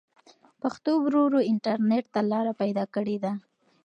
[0.61, 3.31] پښتو ورو ورو انټرنټ ته لاره پيدا کړې ده.